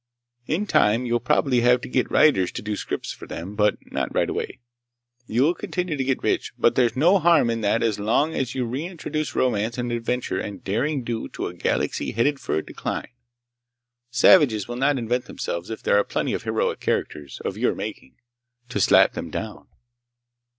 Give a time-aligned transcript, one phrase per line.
[0.47, 4.11] In time you'll probably have to get writers to do scripts for them, but not
[4.15, 4.57] right away.
[5.27, 8.65] You'll continue to get rich, but there's no harm in that so long as you
[8.65, 13.09] re introduce romance and adventure and derring do to a galaxy headed for decline.
[14.09, 19.13] Savages will not invent themselves if there are plenty of heroic characters—of your making!—to slap
[19.13, 19.67] them down!"